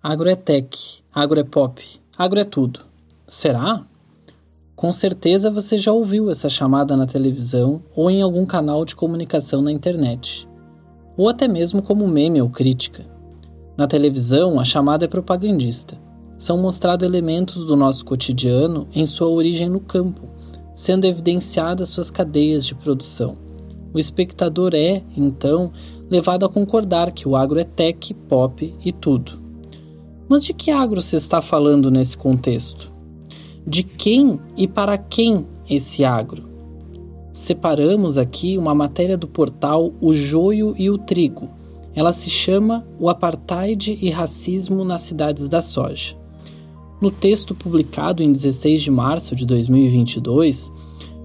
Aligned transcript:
Agro 0.00 0.30
é 0.30 0.36
tech, 0.36 1.02
agro 1.12 1.40
é 1.40 1.42
pop, 1.42 1.82
agro 2.16 2.38
é 2.38 2.44
tudo. 2.44 2.82
Será? 3.26 3.84
Com 4.76 4.92
certeza 4.92 5.50
você 5.50 5.76
já 5.76 5.90
ouviu 5.90 6.30
essa 6.30 6.48
chamada 6.48 6.96
na 6.96 7.04
televisão 7.04 7.82
ou 7.96 8.08
em 8.08 8.22
algum 8.22 8.46
canal 8.46 8.84
de 8.84 8.94
comunicação 8.94 9.60
na 9.60 9.72
internet, 9.72 10.48
ou 11.16 11.28
até 11.28 11.48
mesmo 11.48 11.82
como 11.82 12.06
meme 12.06 12.40
ou 12.40 12.48
crítica. 12.48 13.04
Na 13.76 13.88
televisão, 13.88 14.60
a 14.60 14.64
chamada 14.64 15.04
é 15.04 15.08
propagandista. 15.08 15.98
São 16.38 16.56
mostrados 16.58 17.04
elementos 17.04 17.64
do 17.64 17.74
nosso 17.74 18.04
cotidiano 18.04 18.86
em 18.94 19.04
sua 19.04 19.28
origem 19.28 19.68
no 19.68 19.80
campo, 19.80 20.28
sendo 20.76 21.06
evidenciadas 21.06 21.88
suas 21.88 22.08
cadeias 22.08 22.64
de 22.64 22.76
produção. 22.76 23.36
O 23.92 23.98
espectador 23.98 24.76
é, 24.76 25.02
então, 25.16 25.72
levado 26.08 26.46
a 26.46 26.48
concordar 26.48 27.10
que 27.10 27.26
o 27.26 27.34
agro 27.34 27.58
é 27.58 27.64
tech, 27.64 28.14
pop 28.14 28.72
e 28.84 28.92
tudo. 28.92 29.47
Mas 30.28 30.44
de 30.44 30.52
que 30.52 30.70
agro 30.70 31.00
se 31.00 31.16
está 31.16 31.40
falando 31.40 31.90
nesse 31.90 32.16
contexto? 32.16 32.92
De 33.66 33.82
quem 33.82 34.38
e 34.56 34.68
para 34.68 34.98
quem 34.98 35.46
esse 35.68 36.04
agro? 36.04 36.46
Separamos 37.32 38.18
aqui 38.18 38.58
uma 38.58 38.74
matéria 38.74 39.16
do 39.16 39.26
portal 39.26 39.92
O 40.00 40.12
Joio 40.12 40.74
e 40.76 40.90
o 40.90 40.98
Trigo. 40.98 41.48
Ela 41.94 42.12
se 42.12 42.28
chama 42.28 42.86
O 42.98 43.08
Apartheid 43.08 43.98
e 44.02 44.10
Racismo 44.10 44.84
nas 44.84 45.02
Cidades 45.02 45.48
da 45.48 45.62
Soja. 45.62 46.14
No 47.00 47.10
texto 47.10 47.54
publicado 47.54 48.22
em 48.22 48.30
16 48.30 48.82
de 48.82 48.90
março 48.90 49.34
de 49.34 49.46
2022, 49.46 50.70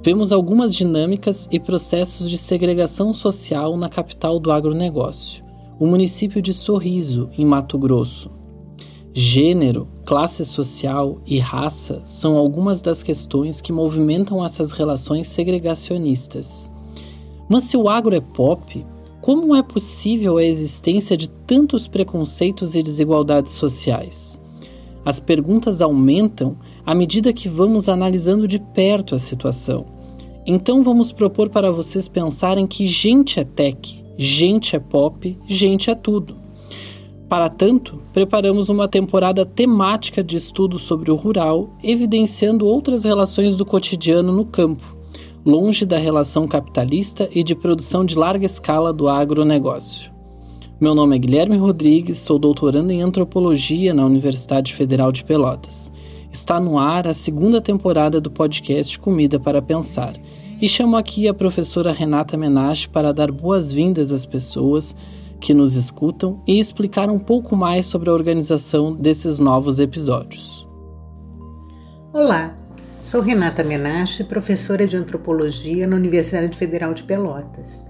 vemos 0.01 0.31
algumas 0.31 0.73
dinâmicas 0.73 1.49
e 1.51 1.59
processos 1.59 2.29
de 2.29 2.37
segregação 2.37 3.13
social 3.13 3.75
na 3.75 3.89
capital 3.89 4.39
do 4.39 4.51
agronegócio, 4.51 5.43
o 5.79 5.87
município 5.87 6.41
de 6.41 6.53
Sorriso, 6.53 7.29
em 7.37 7.45
Mato 7.45 7.77
Grosso. 7.77 8.42
Gênero, 9.15 9.87
classe 10.05 10.43
social 10.43 11.21
e 11.23 11.37
raça 11.37 12.01
são 12.03 12.35
algumas 12.35 12.81
das 12.81 13.03
questões 13.03 13.61
que 13.61 13.71
movimentam 13.71 14.43
essas 14.43 14.71
relações 14.71 15.27
segregacionistas. 15.27 16.67
Mas 17.47 17.65
se 17.65 17.77
o 17.77 17.87
agro 17.87 18.15
é 18.15 18.19
pop, 18.19 18.83
como 19.21 19.55
é 19.55 19.61
possível 19.61 20.37
a 20.37 20.43
existência 20.43 21.15
de 21.15 21.29
tantos 21.29 21.87
preconceitos 21.87 22.75
e 22.75 22.81
desigualdades 22.81 23.53
sociais? 23.53 24.41
As 25.05 25.19
perguntas 25.19 25.79
aumentam 25.79 26.57
à 26.83 26.95
medida 26.95 27.31
que 27.31 27.47
vamos 27.47 27.87
analisando 27.87 28.47
de 28.47 28.57
perto 28.57 29.13
a 29.13 29.19
situação. 29.19 29.85
Então 30.43 30.81
vamos 30.81 31.13
propor 31.13 31.49
para 31.49 31.71
vocês 31.71 32.07
pensarem 32.09 32.65
que 32.65 32.87
gente 32.87 33.39
é 33.39 33.43
tech, 33.43 34.03
gente 34.17 34.75
é 34.75 34.79
pop, 34.79 35.37
gente 35.45 35.91
é 35.91 35.95
tudo. 35.95 36.42
Para 37.33 37.49
tanto, 37.49 37.99
preparamos 38.13 38.69
uma 38.69 38.87
temporada 38.87 39.43
temática 39.43 40.23
de 40.23 40.37
estudo 40.37 40.77
sobre 40.77 41.09
o 41.09 41.15
rural, 41.15 41.75
evidenciando 41.83 42.63
outras 42.67 43.03
relações 43.03 43.55
do 43.55 43.65
cotidiano 43.65 44.31
no 44.31 44.45
campo, 44.45 44.95
longe 45.43 45.83
da 45.83 45.97
relação 45.97 46.47
capitalista 46.47 47.27
e 47.33 47.43
de 47.43 47.55
produção 47.55 48.05
de 48.05 48.13
larga 48.13 48.45
escala 48.45 48.93
do 48.93 49.09
agronegócio. 49.09 50.11
Meu 50.79 50.93
nome 50.93 51.15
é 51.15 51.17
Guilherme 51.17 51.57
Rodrigues, 51.57 52.19
sou 52.19 52.37
doutorando 52.37 52.91
em 52.91 53.01
antropologia 53.01 53.95
na 53.95 54.05
Universidade 54.05 54.75
Federal 54.75 55.11
de 55.11 55.23
Pelotas. 55.23 55.91
Está 56.31 56.59
no 56.59 56.77
ar 56.77 57.07
a 57.07 57.15
segunda 57.15 57.59
temporada 57.59 58.21
do 58.21 58.29
podcast 58.29 58.99
Comida 58.99 59.39
para 59.39 59.59
Pensar 59.59 60.13
e 60.61 60.69
chamo 60.69 60.95
aqui 60.95 61.27
a 61.27 61.33
professora 61.33 61.91
Renata 61.91 62.37
Menache 62.37 62.87
para 62.87 63.11
dar 63.11 63.31
boas-vindas 63.31 64.11
às 64.11 64.23
pessoas 64.23 64.95
que 65.43 65.53
nos 65.53 65.75
escutam 65.75 66.41
e 66.47 66.57
explicar 66.57 67.09
um 67.09 67.19
pouco 67.19 67.53
mais 67.53 67.85
sobre 67.85 68.09
a 68.09 68.13
organização 68.13 68.95
desses 68.95 69.41
novos 69.41 69.77
episódios. 69.77 70.65
Olá, 72.13 72.55
sou 73.01 73.19
Renata 73.19 73.61
Menache, 73.61 74.23
professora 74.23 74.87
de 74.87 74.95
antropologia 74.95 75.85
na 75.85 75.97
Universidade 75.97 76.57
Federal 76.57 76.93
de 76.93 77.03
Pelotas. 77.03 77.85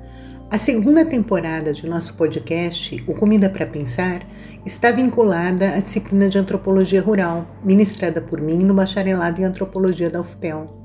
A 0.49 0.57
segunda 0.57 1.05
temporada 1.05 1.71
de 1.71 1.87
nosso 1.87 2.15
podcast, 2.15 3.03
O 3.07 3.13
Comida 3.13 3.47
para 3.51 3.67
Pensar, 3.67 4.27
está 4.65 4.91
vinculada 4.91 5.75
à 5.75 5.79
disciplina 5.79 6.27
de 6.27 6.39
antropologia 6.39 7.03
rural, 7.03 7.45
ministrada 7.63 8.19
por 8.19 8.41
mim 8.41 8.57
no 8.57 8.73
bacharelado 8.73 9.39
em 9.39 9.45
antropologia 9.45 10.09
da 10.09 10.19
UFPEL. 10.19 10.82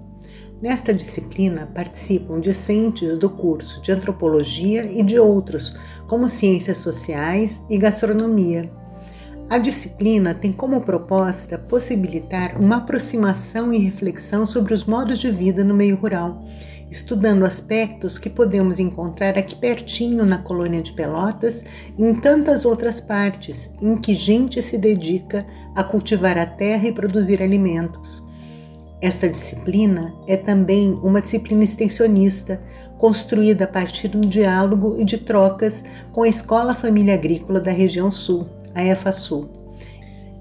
Nesta 0.61 0.93
disciplina 0.93 1.71
participam 1.73 2.41
discentes 2.41 3.17
do 3.17 3.31
curso 3.31 3.81
de 3.81 3.93
antropologia 3.93 4.91
e 4.91 5.05
de 5.05 5.17
outros, 5.17 5.77
como 6.09 6.29
ciências 6.29 6.79
sociais 6.79 7.65
e 7.71 7.79
gastronomia. 7.79 8.69
A 9.49 9.57
disciplina 9.57 10.35
tem 10.35 10.53
como 10.53 10.81
proposta 10.81 11.57
possibilitar 11.57 12.61
uma 12.61 12.79
aproximação 12.79 13.73
e 13.73 13.79
reflexão 13.79 14.45
sobre 14.45 14.75
os 14.75 14.85
modos 14.85 15.21
de 15.21 15.31
vida 15.31 15.63
no 15.63 15.75
meio 15.75 15.97
rural, 15.97 16.45
estudando 16.91 17.45
aspectos 17.45 18.19
que 18.19 18.29
podemos 18.29 18.81
encontrar 18.81 19.39
aqui 19.39 19.55
pertinho 19.55 20.27
na 20.27 20.39
colônia 20.39 20.83
de 20.83 20.93
Pelotas 20.93 21.65
e 21.97 22.05
em 22.05 22.17
tantas 22.17 22.65
outras 22.65 23.01
partes 23.01 23.73
em 23.81 23.97
que 23.97 24.13
gente 24.13 24.61
se 24.61 24.77
dedica 24.77 25.47
a 25.75 25.85
cultivar 25.85 26.37
a 26.37 26.45
terra 26.45 26.89
e 26.89 26.93
produzir 26.93 27.41
alimentos. 27.41 28.27
Essa 29.01 29.29
disciplina 29.29 30.13
é 30.27 30.37
também 30.37 30.99
uma 31.03 31.21
disciplina 31.21 31.63
extensionista, 31.63 32.61
construída 32.97 33.65
a 33.65 33.69
partir 33.69 34.09
do 34.09 34.21
diálogo 34.21 34.97
e 34.99 35.05
de 35.05 35.19
trocas 35.19 35.85
com 36.11 36.25
a 36.25 36.29
Escola 36.29 36.75
Família 36.75 37.15
Agrícola 37.15 37.61
da 37.61 37.71
região 37.71 38.11
Sul, 38.11 38.45
a 38.75 38.85
EFASul. 38.85 39.49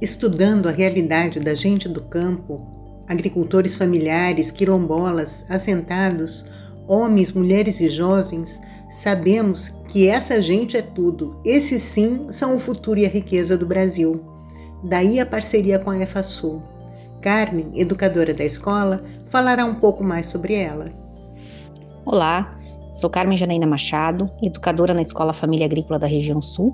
Estudando 0.01 0.67
a 0.67 0.71
realidade 0.71 1.39
da 1.39 1.53
gente 1.53 1.87
do 1.87 2.01
campo, 2.01 2.65
agricultores 3.07 3.75
familiares, 3.75 4.49
quilombolas, 4.49 5.45
assentados, 5.49 6.43
homens, 6.87 7.31
mulheres 7.33 7.79
e 7.79 7.89
jovens, 7.89 8.59
sabemos 8.89 9.69
que 9.87 10.07
essa 10.07 10.41
gente 10.41 10.75
é 10.75 10.81
tudo. 10.81 11.39
Esses 11.45 11.83
sim 11.83 12.25
são 12.31 12.55
o 12.55 12.59
futuro 12.59 12.99
e 12.99 13.05
a 13.05 13.09
riqueza 13.09 13.55
do 13.55 13.67
Brasil. 13.67 14.19
Daí 14.83 15.19
a 15.19 15.25
parceria 15.27 15.77
com 15.77 15.91
a 15.91 15.99
EFASul. 15.99 16.76
Carmen, 17.21 17.71
educadora 17.73 18.33
da 18.33 18.45
escola, 18.45 19.01
falará 19.25 19.65
um 19.65 19.75
pouco 19.75 20.03
mais 20.03 20.27
sobre 20.27 20.53
ela. 20.53 20.85
Olá, 22.05 22.57
sou 22.91 23.09
Carmen 23.09 23.35
Janaína 23.35 23.65
Machado, 23.65 24.29
educadora 24.41 24.93
na 24.93 25.01
Escola 25.01 25.33
Família 25.33 25.65
Agrícola 25.65 25.97
da 25.97 26.05
Região 26.05 26.39
Sul. 26.39 26.71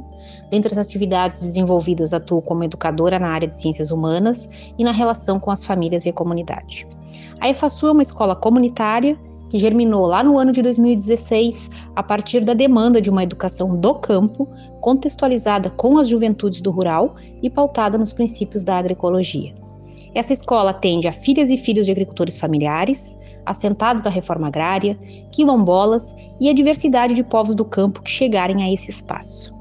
Dentre 0.52 0.72
as 0.72 0.78
atividades 0.78 1.40
desenvolvidas, 1.40 2.14
atuo 2.14 2.42
como 2.42 2.64
educadora 2.64 3.18
na 3.18 3.30
área 3.30 3.48
de 3.48 3.60
ciências 3.60 3.90
humanas 3.90 4.74
e 4.78 4.84
na 4.84 4.92
relação 4.92 5.40
com 5.40 5.50
as 5.50 5.64
famílias 5.64 6.06
e 6.06 6.10
a 6.10 6.14
comunidade. 6.14 6.86
A 7.40 7.50
EFASU 7.50 7.88
é 7.88 7.92
uma 7.92 8.02
escola 8.02 8.36
comunitária 8.36 9.18
que 9.50 9.58
germinou 9.58 10.06
lá 10.06 10.24
no 10.24 10.38
ano 10.38 10.52
de 10.52 10.62
2016 10.62 11.70
a 11.96 12.04
partir 12.04 12.44
da 12.44 12.54
demanda 12.54 13.00
de 13.00 13.10
uma 13.10 13.24
educação 13.24 13.78
do 13.78 13.96
campo, 13.96 14.48
contextualizada 14.82 15.70
com 15.70 15.98
as 15.98 16.10
juventudes 16.10 16.60
do 16.60 16.72
rural 16.72 17.16
e 17.42 17.50
pautada 17.50 17.98
nos 17.98 18.12
princípios 18.12 18.64
da 18.64 18.78
agroecologia. 18.78 19.63
Essa 20.16 20.34
escola 20.34 20.72
atende 20.72 21.08
a 21.08 21.12
filhas 21.12 21.50
e 21.50 21.58
filhos 21.58 21.88
de 21.88 21.92
agricultores 21.92 22.38
familiares, 22.38 23.18
assentados 23.46 24.04
da 24.04 24.10
reforma 24.10 24.48
agrária, 24.48 24.98
quilombolas 25.32 26.16
e 26.40 26.50
a 26.50 26.54
diversidade 26.54 27.14
de 27.14 27.24
povos 27.24 27.56
do 27.56 27.66
campo 27.66 28.02
que 28.02 28.12
chegarem 28.12 28.64
a 28.64 28.72
esse 28.72 28.92
espaço. 28.92 29.54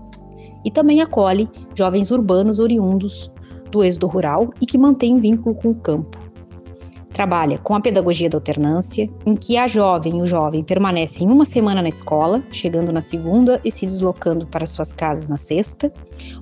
E 0.65 0.71
também 0.71 1.01
acolhe 1.01 1.49
jovens 1.75 2.11
urbanos 2.11 2.61
oriundos 2.61 3.33
do 3.71 3.83
êxodo 3.83 4.07
rural 4.07 4.51
e 4.61 4.67
que 4.67 4.79
mantêm 4.79 5.19
vínculo 5.19 5.55
com 5.55 5.71
o 5.71 5.79
campo. 5.79 6.21
Trabalha 7.12 7.59
com 7.59 7.75
a 7.75 7.81
pedagogia 7.81 8.29
da 8.29 8.39
alternância, 8.39 9.07
em 9.27 9.33
que 9.33 9.57
a 9.57 9.67
jovem 9.67 10.19
e 10.19 10.23
o 10.23 10.27
jovem 10.27 10.62
permanecem 10.62 11.29
uma 11.29 11.45
semana 11.45 11.83
na 11.83 11.89
escola, 11.89 12.43
chegando 12.51 12.93
na 12.93 13.03
segunda 13.03 13.61
e 13.65 13.71
se 13.71 13.85
deslocando 13.85 14.47
para 14.47 14.67
suas 14.67 14.93
casas 14.93 15.29
na 15.29 15.37
sexta, 15.37 15.93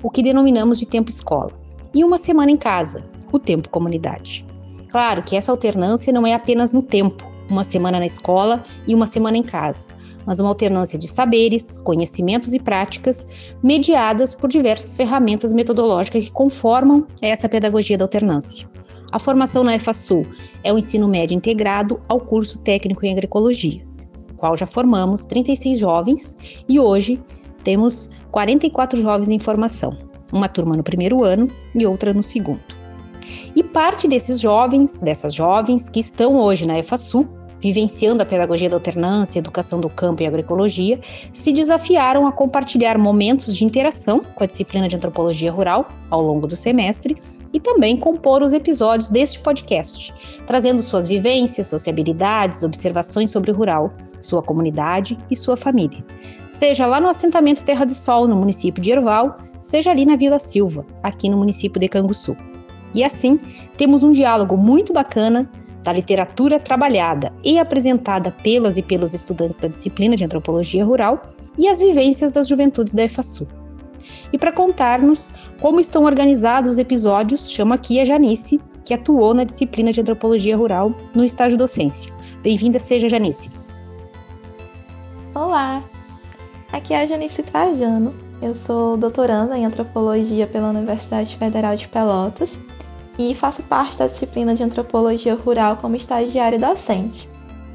o 0.03 0.11
que 0.11 0.23
denominamos 0.23 0.79
de 0.79 0.87
tempo 0.87 1.11
escola, 1.11 1.53
e 1.93 2.05
uma 2.05 2.17
semana 2.17 2.53
em 2.53 2.57
casa, 2.57 3.05
o 3.33 3.39
tempo 3.39 3.69
comunidade. 3.69 4.47
Claro 4.91 5.23
que 5.23 5.37
essa 5.37 5.53
alternância 5.53 6.13
não 6.13 6.27
é 6.27 6.35
apenas 6.35 6.73
no 6.73 6.83
tempo, 6.83 7.25
uma 7.49 7.65
semana 7.65 7.99
na 7.99 8.07
escola 8.07 8.63
e 8.87 8.95
uma 8.95 9.07
semana 9.07 9.37
em 9.37 9.43
casa, 9.43 9.89
mas 10.27 10.41
uma 10.41 10.49
alternância 10.49 10.99
de 10.99 11.09
saberes, 11.09 11.79
conhecimentos 11.79 12.53
e 12.53 12.59
práticas 12.59 13.27
mediadas 13.63 14.35
por 14.35 14.49
diversas 14.49 14.97
ferramentas 14.97 15.53
metodológicas 15.53 16.27
que 16.27 16.33
conformam 16.33 17.07
essa 17.23 17.49
pedagogia 17.49 17.99
da 17.99 18.05
alternância. 18.05 18.69
A 19.13 19.19
formação 19.19 19.65
na 19.65 19.75
EFASUL 19.75 20.25
é 20.63 20.73
o 20.73 20.79
ensino 20.79 21.09
médio 21.09 21.37
integrado 21.37 22.01
ao 22.09 22.21
curso 22.21 22.59
técnico 22.61 23.05
em 23.05 23.13
agroecologia, 23.13 23.85
qual 24.37 24.57
já 24.57 24.67
formamos 24.67 25.25
36 25.25 25.79
jovens 25.79 26.63
e 26.69 26.79
hoje 26.79 27.21
temos 27.65 28.11
44 28.31 29.01
jovens 29.01 29.29
em 29.29 29.39
formação, 29.39 29.91
uma 30.33 30.49
turma 30.49 30.77
no 30.77 30.83
primeiro 30.83 31.25
ano 31.25 31.49
e 31.75 31.85
outra 31.85 32.15
no 32.15 32.23
segundo. 32.23 32.80
E 33.55 33.63
parte 33.63 34.09
desses 34.09 34.41
jovens, 34.41 34.99
dessas 35.01 35.35
jovens 35.35 35.89
que 35.89 36.01
estão 36.01 36.37
hoje 36.37 36.67
na 36.67 36.79
EFASU, 36.79 37.29
vivenciando 37.61 38.23
a 38.23 38.27
pedagogia 38.27 38.69
da 38.69 38.77
alternância, 38.77 39.39
educação 39.39 39.81
do 39.81 39.89
campo 39.89 40.23
e 40.23 40.27
agroecologia, 40.27 40.99
se 41.33 41.53
desafiaram 41.53 42.27
a 42.27 42.33
compartilhar 42.33 42.99
momentos 42.99 43.55
de 43.55 43.65
interação 43.65 44.21
com 44.35 44.43
a 44.43 44.47
disciplina 44.47 44.89
de 44.89 44.97
antropologia 44.97 45.53
rural 45.53 45.89
ao 46.09 46.23
longo 46.23 46.47
do 46.47 46.57
semestre 46.57 47.21
e 47.53 47.61
também 47.61 47.97
compor 47.97 48.43
os 48.43 48.53
episódios 48.53 49.11
deste 49.11 49.41
podcast, 49.41 50.15
trazendo 50.47 50.81
suas 50.81 51.07
vivências, 51.07 51.67
sociabilidades, 51.67 52.63
observações 52.63 53.31
sobre 53.31 53.51
o 53.51 53.55
rural, 53.55 53.93
sua 54.21 54.43
comunidade 54.43 55.19
e 55.31 55.37
sua 55.37 55.57
família. 55.57 56.05
Seja 56.49 56.87
lá 56.87 57.01
no 57.01 57.09
assentamento 57.09 57.65
Terra 57.65 57.85
do 57.85 57.93
Sol, 57.93 58.29
no 58.29 58.37
município 58.37 58.83
de 58.83 58.93
Erval, 58.93 59.37
seja 59.63 59.91
ali 59.91 60.05
na 60.05 60.17
Vila 60.17 60.39
Silva, 60.39 60.87
aqui 61.03 61.29
no 61.29 61.37
município 61.37 61.81
de 61.81 61.89
Canguçu. 61.89 62.35
E 62.95 63.05
assim, 63.05 63.39
temos 63.77 64.03
um 64.03 64.11
diálogo 64.11 64.57
muito 64.57 64.93
bacana 64.93 65.49
da 65.83 65.93
literatura 65.93 66.59
trabalhada 66.59 67.33
e 67.43 67.59
apresentada 67.59 68.31
pelas 68.31 68.77
e 68.77 68.83
pelos 68.83 69.15
estudantes 69.15 69.59
da 69.59 69.69
disciplina 69.69 70.17
de 70.17 70.25
antropologia 70.25 70.85
rural 70.85 71.21
e 71.59 71.69
as 71.69 71.81
vivências 71.81 72.33
das 72.33 72.49
juventudes 72.49 72.95
da 72.95 73.05
EFASU. 73.05 73.47
E 74.33 74.39
para 74.39 74.53
contar-nos 74.53 75.31
como 75.61 75.81
estão 75.81 76.05
organizados 76.05 76.73
os 76.73 76.79
episódios, 76.79 77.51
chamo 77.51 77.75
aqui 77.75 78.01
a 78.01 78.05
Janice, 78.05 78.61
que 78.85 78.95
atuou 78.95 79.35
na 79.35 79.45
disciplina 79.45 79.93
de 79.93 80.01
antropologia 80.01 80.57
rural 80.57 80.93
no 81.15 81.25
estágio 81.25 81.59
docência. 81.59 82.13
Bem-vinda 82.43 82.79
seja 82.79 83.09
Janice. 83.09 83.51
Olá, 85.35 85.83
aqui 86.73 86.95
é 86.95 87.01
a 87.03 87.07
Janice 87.07 87.43
Trajano. 87.43 88.15
Eu 88.41 88.55
sou 88.55 88.97
doutoranda 88.97 89.57
em 89.57 89.67
antropologia 89.67 90.47
pela 90.47 90.71
Universidade 90.71 91.37
Federal 91.37 91.75
de 91.77 91.87
Pelotas 91.89 92.59
e 93.19 93.35
faço 93.35 93.63
parte 93.65 93.99
da 93.99 94.07
disciplina 94.07 94.55
de 94.55 94.63
antropologia 94.63 95.35
rural 95.35 95.77
como 95.77 95.97
estagiária 95.97 96.59
docente. 96.59 97.29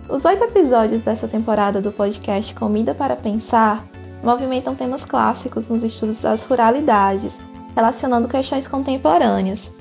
Os 0.07 0.23
oito 0.25 0.43
episódios 0.43 1.01
dessa 1.01 1.27
temporada 1.27 1.81
do 1.81 1.91
podcast 1.91 2.53
Comida 2.53 2.93
para 2.93 3.15
Pensar 3.15 3.85
movimentam 4.23 4.75
temas 4.75 5.05
clássicos 5.05 5.69
nos 5.69 5.83
estudos 5.83 6.21
das 6.21 6.43
ruralidades, 6.43 7.39
relacionando 7.75 8.27
questões 8.27 8.67
contemporâneas. 8.67 9.71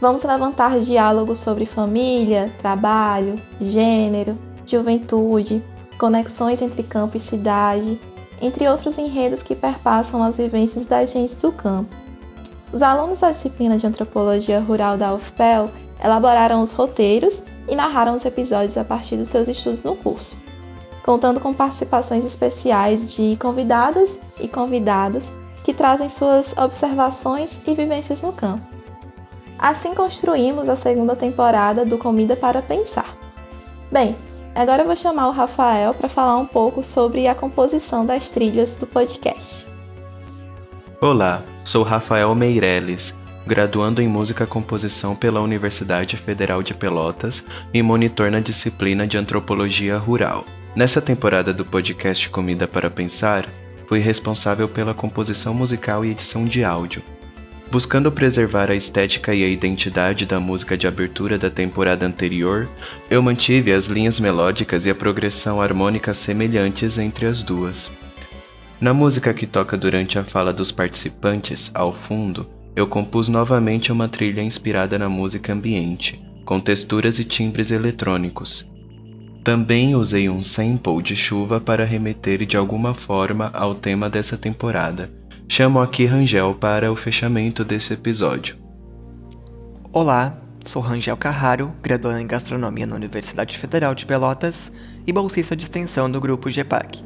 Vamos 0.00 0.22
levantar 0.22 0.78
diálogos 0.78 1.38
sobre 1.38 1.66
família, 1.66 2.52
trabalho, 2.58 3.40
gênero, 3.60 4.38
juventude, 4.64 5.62
conexões 5.98 6.62
entre 6.62 6.82
campo 6.84 7.16
e 7.16 7.20
cidade, 7.20 8.00
entre 8.40 8.68
outros 8.68 8.98
enredos 8.98 9.42
que 9.42 9.56
perpassam 9.56 10.22
as 10.22 10.38
vivências 10.38 10.86
das 10.86 11.12
gentes 11.12 11.40
do 11.42 11.50
campo. 11.50 11.94
Os 12.72 12.82
alunos 12.82 13.20
da 13.20 13.30
disciplina 13.30 13.78
de 13.78 13.86
Antropologia 13.86 14.60
Rural 14.60 14.98
da 14.98 15.14
UFPEL 15.14 15.70
elaboraram 16.02 16.60
os 16.60 16.72
roteiros 16.72 17.42
e 17.66 17.74
narraram 17.74 18.14
os 18.14 18.24
episódios 18.24 18.76
a 18.76 18.84
partir 18.84 19.16
dos 19.16 19.28
seus 19.28 19.48
estudos 19.48 19.82
no 19.82 19.96
curso, 19.96 20.36
contando 21.02 21.40
com 21.40 21.54
participações 21.54 22.24
especiais 22.24 23.12
de 23.14 23.36
convidadas 23.36 24.20
e 24.38 24.46
convidados 24.46 25.32
que 25.64 25.72
trazem 25.72 26.08
suas 26.08 26.56
observações 26.56 27.58
e 27.66 27.74
vivências 27.74 28.22
no 28.22 28.32
campo. 28.32 28.66
Assim 29.58 29.94
construímos 29.94 30.68
a 30.68 30.76
segunda 30.76 31.16
temporada 31.16 31.84
do 31.84 31.98
Comida 31.98 32.36
para 32.36 32.62
Pensar. 32.62 33.16
Bem, 33.90 34.14
agora 34.54 34.82
eu 34.82 34.86
vou 34.86 34.94
chamar 34.94 35.28
o 35.28 35.32
Rafael 35.32 35.94
para 35.94 36.08
falar 36.08 36.36
um 36.36 36.46
pouco 36.46 36.82
sobre 36.82 37.26
a 37.26 37.34
composição 37.34 38.06
das 38.06 38.30
trilhas 38.30 38.76
do 38.76 38.86
podcast. 38.86 39.66
Olá, 41.00 41.44
sou 41.62 41.84
Rafael 41.84 42.34
Meireles, 42.34 43.16
graduando 43.46 44.02
em 44.02 44.08
Música 44.08 44.44
Composição 44.44 45.14
pela 45.14 45.40
Universidade 45.40 46.16
Federal 46.16 46.60
de 46.60 46.74
Pelotas 46.74 47.44
e 47.72 47.80
monitor 47.80 48.32
na 48.32 48.40
disciplina 48.40 49.06
de 49.06 49.16
Antropologia 49.16 49.96
Rural. 49.96 50.44
Nessa 50.74 51.00
temporada 51.00 51.54
do 51.54 51.64
podcast 51.64 52.28
Comida 52.30 52.66
para 52.66 52.90
Pensar, 52.90 53.46
fui 53.86 54.00
responsável 54.00 54.68
pela 54.68 54.92
composição 54.92 55.54
musical 55.54 56.04
e 56.04 56.10
edição 56.10 56.44
de 56.44 56.64
áudio. 56.64 57.00
Buscando 57.70 58.10
preservar 58.10 58.68
a 58.68 58.74
estética 58.74 59.32
e 59.32 59.44
a 59.44 59.48
identidade 59.48 60.26
da 60.26 60.40
música 60.40 60.76
de 60.76 60.88
abertura 60.88 61.38
da 61.38 61.48
temporada 61.48 62.04
anterior, 62.04 62.68
eu 63.08 63.22
mantive 63.22 63.72
as 63.72 63.86
linhas 63.86 64.18
melódicas 64.18 64.84
e 64.84 64.90
a 64.90 64.96
progressão 64.96 65.62
harmônica 65.62 66.12
semelhantes 66.12 66.98
entre 66.98 67.26
as 67.26 67.40
duas. 67.40 67.88
Na 68.80 68.94
música 68.94 69.34
que 69.34 69.44
toca 69.44 69.76
durante 69.76 70.20
a 70.20 70.24
fala 70.24 70.52
dos 70.52 70.70
participantes, 70.70 71.68
ao 71.74 71.92
fundo, 71.92 72.48
eu 72.76 72.86
compus 72.86 73.26
novamente 73.26 73.90
uma 73.90 74.08
trilha 74.08 74.40
inspirada 74.40 74.96
na 74.96 75.08
música 75.08 75.52
ambiente, 75.52 76.24
com 76.44 76.60
texturas 76.60 77.18
e 77.18 77.24
timbres 77.24 77.72
eletrônicos. 77.72 78.70
Também 79.42 79.96
usei 79.96 80.28
um 80.28 80.40
sample 80.40 81.02
de 81.02 81.16
chuva 81.16 81.60
para 81.60 81.84
remeter 81.84 82.46
de 82.46 82.56
alguma 82.56 82.94
forma 82.94 83.50
ao 83.52 83.74
tema 83.74 84.08
dessa 84.08 84.38
temporada. 84.38 85.10
Chamo 85.48 85.80
aqui 85.80 86.04
Rangel 86.04 86.54
para 86.54 86.92
o 86.92 86.94
fechamento 86.94 87.64
desse 87.64 87.94
episódio. 87.94 88.56
Olá, 89.92 90.38
sou 90.64 90.80
Rangel 90.80 91.16
Carraro, 91.16 91.72
graduando 91.82 92.20
em 92.20 92.26
Gastronomia 92.28 92.86
na 92.86 92.94
Universidade 92.94 93.58
Federal 93.58 93.92
de 93.92 94.06
Pelotas 94.06 94.70
e 95.04 95.12
bolsista 95.12 95.56
de 95.56 95.64
extensão 95.64 96.08
do 96.08 96.20
grupo 96.20 96.48
GEPAC. 96.48 97.02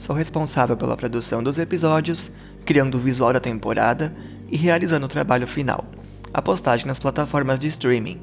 Sou 0.00 0.16
responsável 0.16 0.78
pela 0.78 0.96
produção 0.96 1.42
dos 1.42 1.58
episódios, 1.58 2.32
criando 2.64 2.94
o 2.94 2.98
visual 2.98 3.34
da 3.34 3.38
temporada 3.38 4.16
e 4.50 4.56
realizando 4.56 5.04
o 5.04 5.08
trabalho 5.10 5.46
final, 5.46 5.84
a 6.32 6.40
postagem 6.40 6.86
nas 6.86 6.98
plataformas 6.98 7.60
de 7.60 7.68
streaming. 7.68 8.18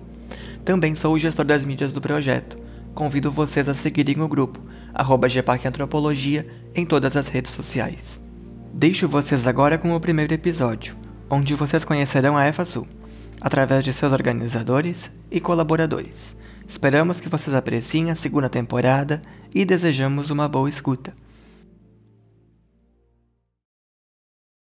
Também 0.65 0.95
sou 0.95 1.13
o 1.13 1.19
gestor 1.19 1.45
das 1.45 1.63
mídias 1.63 1.93
do 1.93 2.01
projeto. 2.01 2.57
Convido 2.95 3.29
vocês 3.29 3.69
a 3.69 3.75
seguirem 3.75 4.19
o 4.23 4.27
grupo, 4.27 4.59
arroba 4.91 5.27
Antropologia, 5.67 6.47
em 6.73 6.83
todas 6.83 7.15
as 7.15 7.27
redes 7.27 7.51
sociais. 7.51 8.19
Deixo 8.73 9.07
vocês 9.07 9.47
agora 9.47 9.77
com 9.77 9.95
o 9.95 10.01
primeiro 10.01 10.33
episódio, 10.33 10.95
onde 11.29 11.53
vocês 11.53 11.85
conhecerão 11.85 12.35
a 12.35 12.47
EFASU, 12.47 12.87
através 13.39 13.83
de 13.83 13.93
seus 13.93 14.13
organizadores 14.13 15.11
e 15.29 15.39
colaboradores. 15.39 16.35
Esperamos 16.67 17.19
que 17.19 17.29
vocês 17.29 17.53
apreciem 17.53 18.09
a 18.09 18.15
segunda 18.15 18.49
temporada 18.49 19.21
e 19.53 19.63
desejamos 19.63 20.31
uma 20.31 20.47
boa 20.47 20.67
escuta. 20.67 21.13